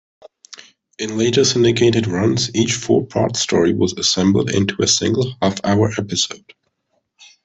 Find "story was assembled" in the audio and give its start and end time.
3.37-4.49